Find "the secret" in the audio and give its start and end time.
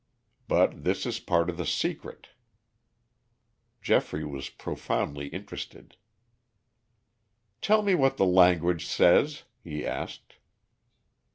1.57-2.29